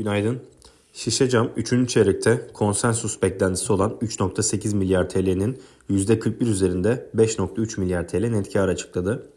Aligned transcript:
Günaydın. 0.00 0.40
Şişe 0.92 1.28
cam 1.28 1.50
3. 1.56 1.88
çeyrekte 1.88 2.50
konsensus 2.54 3.22
beklentisi 3.22 3.72
olan 3.72 3.90
3.8 3.90 4.76
milyar 4.76 5.08
TL'nin 5.08 5.58
%41 5.90 6.44
üzerinde 6.44 7.10
5.3 7.16 7.80
milyar 7.80 8.08
TL 8.08 8.28
net 8.28 8.52
kar 8.52 8.68
açıkladı. 8.68 9.30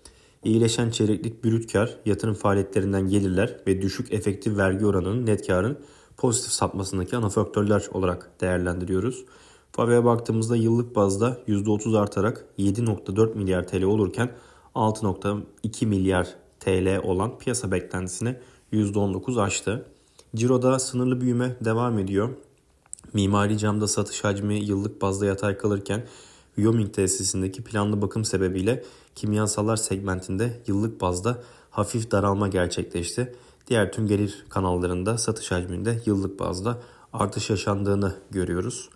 İyileşen 0.44 0.90
çeyreklik 0.90 1.44
brüt 1.44 1.72
kar, 1.74 1.98
yatırım 2.06 2.34
faaliyetlerinden 2.34 3.08
gelirler 3.08 3.58
ve 3.68 3.82
düşük 3.82 4.14
efektif 4.14 4.58
vergi 4.58 4.86
oranının 4.86 5.26
net 5.26 5.48
karın 5.48 5.78
pozitif 6.18 6.52
sapmasındaki 6.52 7.18
ana 7.18 7.30
faktörler 7.30 7.88
olarak 7.94 8.42
değerlendiriyoruz. 8.42 9.26
FAV'ye 9.72 10.06
baktığımızda 10.06 10.56
yıllık 10.56 10.96
bazda 10.96 11.38
%30 11.48 12.00
artarak 12.00 12.46
7.4 12.60 13.36
milyar 13.38 13.68
TL 13.68 13.84
olurken 13.84 14.32
6.2 14.76 15.86
milyar 15.86 16.28
TL 16.60 16.98
olan 17.04 17.38
piyasa 17.38 17.72
beklentisine 17.72 18.40
%19 18.74 19.42
aştı. 19.42 19.86
Ciro'da 20.36 20.80
sınırlı 20.80 21.22
büyüme 21.22 21.56
devam 21.62 22.00
ediyor. 22.00 22.30
Mimari 23.14 23.58
camda 23.58 23.88
satış 23.88 24.24
hacmi 24.24 24.60
yıllık 24.60 25.02
bazda 25.02 25.26
yatay 25.26 25.58
kalırken 25.58 26.04
Wyoming 26.56 26.94
tesisindeki 26.94 27.64
planlı 27.64 28.02
bakım 28.02 28.26
sebebiyle 28.26 28.84
kimyasallar 29.16 29.76
segmentinde 29.76 30.62
yıllık 30.68 31.02
bazda 31.02 31.44
hafif 31.72 32.12
daralma 32.12 32.48
gerçekleşti. 32.48 33.36
Diğer 33.68 33.92
tüm 33.92 34.08
gelir 34.08 34.46
kanallarında 34.50 35.18
satış 35.18 35.52
hacminde 35.52 36.02
yıllık 36.06 36.40
bazda 36.40 36.82
artış 37.14 37.50
yaşandığını 37.50 38.16
görüyoruz. 38.32 38.90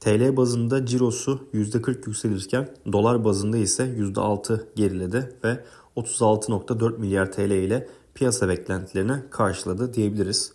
TL 0.00 0.36
bazında 0.36 0.86
cirosu 0.86 1.40
%40 1.54 2.06
yükselirken 2.06 2.74
dolar 2.92 3.24
bazında 3.24 3.56
ise 3.56 3.84
%6 3.84 4.64
geriledi 4.76 5.36
ve 5.44 5.64
36.4 5.96 6.98
milyar 6.98 7.32
TL 7.32 7.50
ile 7.50 7.88
piyasa 8.14 8.48
beklentilerine 8.48 9.22
karşıladı 9.30 9.94
diyebiliriz. 9.94 10.52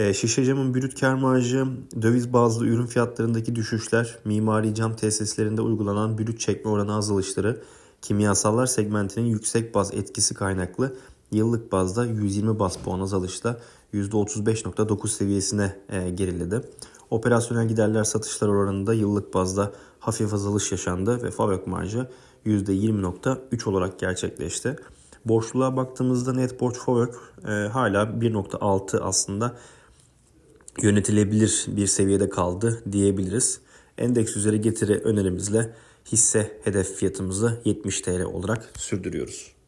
E, 0.00 0.14
şişe 0.14 0.44
camın 0.44 0.74
brüt 0.74 1.00
kar 1.00 1.14
marjı, 1.14 1.66
döviz 2.02 2.32
bazlı 2.32 2.66
ürün 2.66 2.86
fiyatlarındaki 2.86 3.54
düşüşler, 3.54 4.18
mimari 4.24 4.74
cam 4.74 4.96
tesislerinde 4.96 5.62
uygulanan 5.62 6.18
brüt 6.18 6.40
çekme 6.40 6.70
oranı 6.70 6.94
azalışları, 6.94 7.62
kimyasallar 8.02 8.66
segmentinin 8.66 9.26
yüksek 9.26 9.74
baz 9.74 9.94
etkisi 9.94 10.34
kaynaklı 10.34 10.96
yıllık 11.32 11.72
bazda 11.72 12.06
120 12.06 12.58
baz 12.58 12.76
puan 12.76 13.00
azalışla 13.00 13.60
%35.9 13.94 15.08
seviyesine 15.08 15.76
e, 15.88 16.10
geriledi. 16.10 16.60
Operasyonel 17.10 17.68
giderler 17.68 18.04
satışlar 18.04 18.48
oranında 18.48 18.94
yıllık 18.94 19.34
bazda 19.34 19.72
hafif 19.98 20.34
azalış 20.34 20.72
yaşandı 20.72 21.22
ve 21.22 21.30
fabrik 21.30 21.66
marjı 21.66 22.08
%20.3 22.46 23.68
olarak 23.68 23.98
gerçekleşti. 23.98 24.76
Borçluluğa 25.24 25.76
baktığımızda 25.76 26.32
net 26.32 26.60
borç 26.60 26.76
FOVÖK 26.76 27.14
e, 27.44 27.50
hala 27.50 28.02
1.6 28.02 28.98
aslında 29.00 29.56
yönetilebilir 30.82 31.64
bir 31.68 31.86
seviyede 31.86 32.28
kaldı 32.28 32.82
diyebiliriz. 32.92 33.60
Endeks 33.98 34.36
üzeri 34.36 34.60
getiri 34.60 34.94
önerimizle 34.94 35.74
hisse 36.12 36.60
hedef 36.64 36.94
fiyatımızı 36.94 37.60
70 37.64 38.00
TL 38.00 38.22
olarak 38.22 38.70
sürdürüyoruz. 38.78 39.59